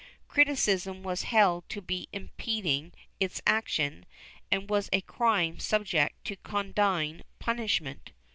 [0.27, 4.07] Criticism was held to be impeding its action
[4.49, 8.11] and was a crime subject to condign punishment.